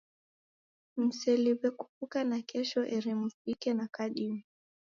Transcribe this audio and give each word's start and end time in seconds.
Mseliw'e 1.03 1.69
kuw'uka 1.79 2.19
nakesho 2.29 2.81
eri 2.95 3.11
muvike 3.19 3.69
na 3.77 3.85
kadime. 3.95 4.39